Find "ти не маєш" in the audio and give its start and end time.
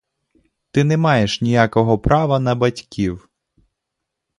0.71-1.41